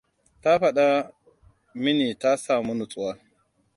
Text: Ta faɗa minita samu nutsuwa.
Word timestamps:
Ta 0.41 0.51
faɗa 0.61 0.87
minita 1.83 2.29
samu 2.43 2.71
nutsuwa. 2.77 3.11